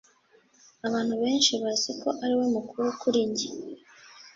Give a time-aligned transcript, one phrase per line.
[0.87, 3.49] Abantu benshi baziko ariwe mukuru kuri njye